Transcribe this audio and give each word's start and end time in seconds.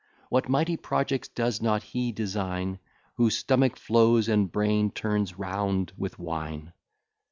What 0.29 0.49
mighty 0.49 0.77
projects 0.77 1.27
does 1.27 1.61
not 1.61 1.83
he 1.83 2.11
design, 2.11 2.79
Whose 3.17 3.37
stomach 3.37 3.75
flows, 3.77 4.27
and 4.29 4.51
brain 4.51 4.89
turns 4.89 5.37
round 5.37 5.93
with 5.95 6.17
wine? 6.17 6.73